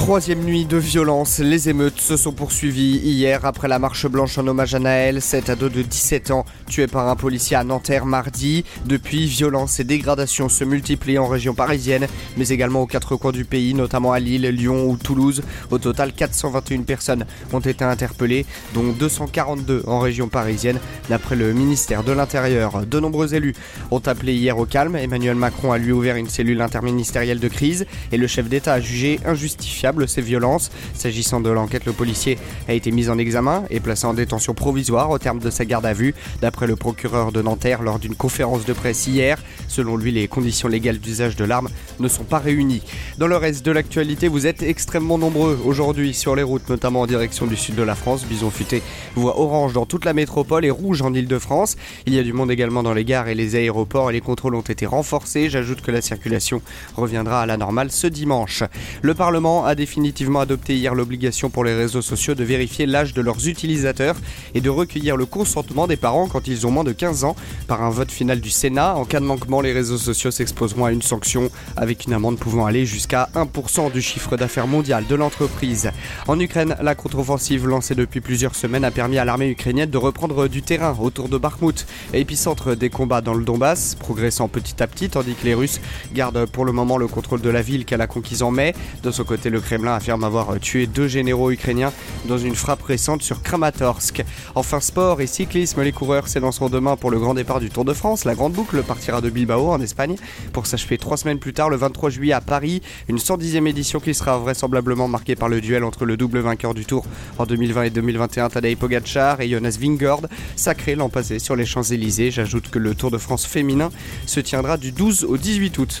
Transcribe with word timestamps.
Troisième 0.00 0.42
nuit 0.42 0.64
de 0.64 0.78
violence, 0.78 1.40
les 1.40 1.68
émeutes 1.68 2.00
se 2.00 2.16
sont 2.16 2.32
poursuivies 2.32 2.96
hier 3.04 3.44
après 3.44 3.68
la 3.68 3.78
marche 3.78 4.06
blanche 4.06 4.38
en 4.38 4.46
hommage 4.46 4.74
à 4.74 4.78
Naël, 4.78 5.20
cet 5.20 5.50
ado 5.50 5.68
de 5.68 5.82
17 5.82 6.30
ans 6.30 6.46
tué 6.66 6.86
par 6.86 7.06
un 7.06 7.16
policier 7.16 7.54
à 7.54 7.64
Nanterre 7.64 8.06
mardi. 8.06 8.64
Depuis, 8.86 9.26
violence 9.26 9.78
et 9.78 9.84
dégradations 9.84 10.48
se 10.48 10.64
multiplient 10.64 11.18
en 11.18 11.28
région 11.28 11.52
parisienne, 11.52 12.06
mais 12.38 12.48
également 12.48 12.80
aux 12.80 12.86
quatre 12.86 13.14
coins 13.16 13.30
du 13.30 13.44
pays, 13.44 13.74
notamment 13.74 14.12
à 14.12 14.20
Lille, 14.20 14.48
Lyon 14.48 14.88
ou 14.88 14.96
Toulouse. 14.96 15.42
Au 15.70 15.78
total, 15.78 16.12
421 16.14 16.82
personnes 16.82 17.26
ont 17.52 17.60
été 17.60 17.84
interpellées, 17.84 18.46
dont 18.72 18.92
242 18.98 19.84
en 19.86 20.00
région 20.00 20.28
parisienne, 20.28 20.80
d'après 21.10 21.36
le 21.36 21.52
ministère 21.52 22.04
de 22.04 22.12
l'Intérieur. 22.12 22.86
De 22.86 23.00
nombreux 23.00 23.34
élus 23.34 23.54
ont 23.90 24.02
appelé 24.06 24.32
hier 24.32 24.58
au 24.58 24.64
calme. 24.64 24.96
Emmanuel 24.96 25.36
Macron 25.36 25.72
a 25.72 25.78
lui 25.78 25.92
ouvert 25.92 26.16
une 26.16 26.30
cellule 26.30 26.62
interministérielle 26.62 27.38
de 27.38 27.48
crise 27.48 27.86
et 28.12 28.16
le 28.16 28.26
chef 28.26 28.48
d'État 28.48 28.72
a 28.72 28.80
jugé 28.80 29.20
injustifiable 29.26 29.89
ces 30.06 30.22
violences. 30.22 30.70
S'agissant 30.94 31.40
de 31.40 31.50
l'enquête, 31.50 31.84
le 31.84 31.92
policier 31.92 32.38
a 32.68 32.72
été 32.72 32.90
mis 32.90 33.08
en 33.08 33.18
examen 33.18 33.64
et 33.70 33.80
placé 33.80 34.06
en 34.06 34.14
détention 34.14 34.54
provisoire 34.54 35.10
au 35.10 35.18
terme 35.18 35.38
de 35.38 35.50
sa 35.50 35.64
garde 35.64 35.86
à 35.86 35.92
vue, 35.92 36.14
d'après 36.40 36.66
le 36.66 36.76
procureur 36.76 37.32
de 37.32 37.42
Nanterre 37.42 37.82
lors 37.82 37.98
d'une 37.98 38.14
conférence 38.14 38.64
de 38.64 38.72
presse 38.72 39.06
hier. 39.06 39.38
Selon 39.68 39.96
lui, 39.96 40.12
les 40.12 40.28
conditions 40.28 40.68
légales 40.68 40.98
d'usage 40.98 41.36
de 41.36 41.44
l'arme 41.44 41.68
ne 41.98 42.08
sont 42.08 42.24
pas 42.24 42.38
réunies. 42.38 42.82
Dans 43.18 43.26
le 43.26 43.36
reste 43.36 43.64
de 43.64 43.72
l'actualité, 43.72 44.28
vous 44.28 44.46
êtes 44.46 44.62
extrêmement 44.62 45.18
nombreux 45.18 45.60
aujourd'hui 45.64 46.14
sur 46.14 46.36
les 46.36 46.42
routes, 46.42 46.68
notamment 46.68 47.02
en 47.02 47.06
direction 47.06 47.46
du 47.46 47.56
sud 47.56 47.74
de 47.74 47.82
la 47.82 47.94
France. 47.94 48.24
Bison 48.24 48.50
futé 48.50 48.82
voit 49.14 49.38
orange 49.38 49.72
dans 49.72 49.86
toute 49.86 50.04
la 50.04 50.12
métropole 50.12 50.64
et 50.64 50.70
rouge 50.70 51.02
en 51.02 51.12
Ile-de-France. 51.12 51.76
Il 52.06 52.14
y 52.14 52.18
a 52.18 52.22
du 52.22 52.32
monde 52.32 52.50
également 52.50 52.82
dans 52.82 52.94
les 52.94 53.04
gares 53.04 53.28
et 53.28 53.34
les 53.34 53.56
aéroports 53.56 54.10
et 54.10 54.12
les 54.12 54.20
contrôles 54.20 54.54
ont 54.54 54.60
été 54.60 54.86
renforcés. 54.86 55.50
J'ajoute 55.50 55.80
que 55.80 55.90
la 55.90 56.00
circulation 56.00 56.62
reviendra 56.96 57.42
à 57.42 57.46
la 57.46 57.56
normale 57.56 57.90
ce 57.90 58.06
dimanche. 58.06 58.64
Le 59.02 59.14
Parlement 59.14 59.64
a 59.64 59.74
définitivement 59.80 60.40
adopté 60.40 60.76
hier 60.76 60.94
l'obligation 60.94 61.48
pour 61.48 61.64
les 61.64 61.74
réseaux 61.74 62.02
sociaux 62.02 62.34
de 62.34 62.44
vérifier 62.44 62.84
l'âge 62.84 63.14
de 63.14 63.22
leurs 63.22 63.48
utilisateurs 63.48 64.16
et 64.54 64.60
de 64.60 64.68
recueillir 64.68 65.16
le 65.16 65.24
consentement 65.24 65.86
des 65.86 65.96
parents 65.96 66.28
quand 66.28 66.46
ils 66.48 66.66
ont 66.66 66.70
moins 66.70 66.84
de 66.84 66.92
15 66.92 67.24
ans. 67.24 67.34
Par 67.66 67.82
un 67.82 67.88
vote 67.88 68.10
final 68.10 68.42
du 68.42 68.50
Sénat, 68.50 68.96
en 68.96 69.06
cas 69.06 69.20
de 69.20 69.24
manquement, 69.24 69.62
les 69.62 69.72
réseaux 69.72 69.96
sociaux 69.96 70.30
s'exposeront 70.30 70.84
à 70.84 70.92
une 70.92 71.00
sanction 71.00 71.50
avec 71.78 72.04
une 72.04 72.12
amende 72.12 72.38
pouvant 72.38 72.66
aller 72.66 72.84
jusqu'à 72.84 73.30
1% 73.34 73.90
du 73.90 74.02
chiffre 74.02 74.36
d'affaires 74.36 74.66
mondial 74.66 75.06
de 75.06 75.14
l'entreprise. 75.14 75.90
En 76.28 76.38
Ukraine, 76.38 76.76
la 76.82 76.94
contre-offensive 76.94 77.66
lancée 77.66 77.94
depuis 77.94 78.20
plusieurs 78.20 78.56
semaines 78.56 78.84
a 78.84 78.90
permis 78.90 79.16
à 79.16 79.24
l'armée 79.24 79.48
ukrainienne 79.48 79.88
de 79.88 79.96
reprendre 79.96 80.46
du 80.46 80.60
terrain 80.60 80.94
autour 81.00 81.30
de 81.30 81.38
Bakhmut, 81.38 81.86
épicentre 82.12 82.76
des 82.76 82.90
combats 82.90 83.22
dans 83.22 83.32
le 83.32 83.46
Donbass, 83.46 83.94
progressant 83.94 84.48
petit 84.48 84.82
à 84.82 84.86
petit 84.86 85.08
tandis 85.08 85.34
que 85.36 85.46
les 85.46 85.54
Russes 85.54 85.80
gardent 86.12 86.44
pour 86.44 86.66
le 86.66 86.72
moment 86.72 86.98
le 86.98 87.08
contrôle 87.08 87.40
de 87.40 87.48
la 87.48 87.62
ville 87.62 87.86
qu'elle 87.86 88.02
a 88.02 88.06
conquise 88.06 88.42
en 88.42 88.50
mai. 88.50 88.74
De 89.02 89.10
son 89.10 89.24
côté, 89.24 89.48
le 89.48 89.62
Kremlin 89.70 89.94
affirme 89.94 90.24
avoir 90.24 90.58
tué 90.58 90.88
deux 90.88 91.06
généraux 91.06 91.52
ukrainiens 91.52 91.92
dans 92.24 92.38
une 92.38 92.56
frappe 92.56 92.82
récente 92.82 93.22
sur 93.22 93.40
Kramatorsk. 93.40 94.24
Enfin, 94.56 94.80
sport 94.80 95.20
et 95.20 95.28
cyclisme, 95.28 95.80
les 95.82 95.92
coureurs 95.92 96.26
s'élanceront 96.26 96.68
demain 96.68 96.96
pour 96.96 97.12
le 97.12 97.20
grand 97.20 97.34
départ 97.34 97.60
du 97.60 97.70
Tour 97.70 97.84
de 97.84 97.92
France. 97.92 98.24
La 98.24 98.34
grande 98.34 98.52
boucle 98.52 98.82
partira 98.82 99.20
de 99.20 99.30
Bilbao 99.30 99.70
en 99.70 99.80
Espagne 99.80 100.16
pour 100.52 100.66
s'achever 100.66 100.98
trois 100.98 101.16
semaines 101.16 101.38
plus 101.38 101.52
tard, 101.52 101.70
le 101.70 101.76
23 101.76 102.10
juillet 102.10 102.32
à 102.32 102.40
Paris. 102.40 102.82
Une 103.08 103.18
110e 103.18 103.68
édition 103.68 104.00
qui 104.00 104.12
sera 104.12 104.38
vraisemblablement 104.38 105.06
marquée 105.06 105.36
par 105.36 105.48
le 105.48 105.60
duel 105.60 105.84
entre 105.84 106.04
le 106.04 106.16
double 106.16 106.40
vainqueur 106.40 106.74
du 106.74 106.84
Tour 106.84 107.04
en 107.38 107.46
2020 107.46 107.84
et 107.84 107.90
2021, 107.90 108.48
Tadej 108.48 108.76
Pogacar 108.76 109.40
et 109.40 109.50
Jonas 109.50 109.78
Vingord, 109.80 110.22
sacré 110.56 110.96
l'an 110.96 111.10
passé 111.10 111.38
sur 111.38 111.54
les 111.54 111.64
Champs-Élysées. 111.64 112.32
J'ajoute 112.32 112.70
que 112.70 112.80
le 112.80 112.96
Tour 112.96 113.12
de 113.12 113.18
France 113.18 113.46
féminin 113.46 113.90
se 114.26 114.40
tiendra 114.40 114.78
du 114.78 114.90
12 114.90 115.22
au 115.22 115.36
18 115.36 115.78
août. 115.78 116.00